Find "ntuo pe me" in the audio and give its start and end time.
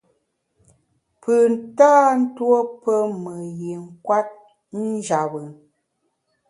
2.19-3.33